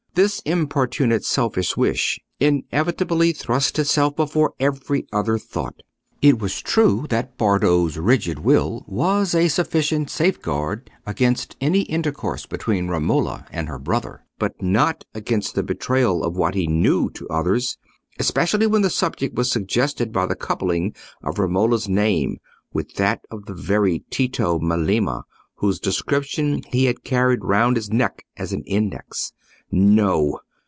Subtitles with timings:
[0.13, 5.81] This importunate selfish wish inevitably thrust itself before every other thought.
[6.21, 12.89] It was true that Bardo's rigid will was a sufficient safeguard against any intercourse between
[12.89, 17.77] Romola and her brother; but not against the betrayal of what he knew to others,
[18.19, 20.93] especially when the subject was suggested by the coupling
[21.23, 22.35] of Romola's name
[22.73, 25.23] with that of the very Tito Melema
[25.55, 29.31] whose description he had carried round his neck as an index.
[29.73, 30.41] No!